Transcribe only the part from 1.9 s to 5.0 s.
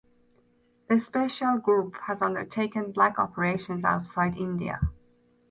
has undertaken black operations outside India.